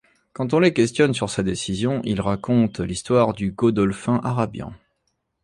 Quand 0.33 0.55
on 0.55 0.59
les 0.59 0.73
questionne 0.73 1.13
sur 1.13 1.29
sa 1.29 1.43
décision, 1.43 2.01
ils 2.05 2.21
racontent 2.21 2.81
l'histoire 2.81 3.33
du 3.35 3.51
Godolphin 3.51 4.19
Arabian. 4.23 4.73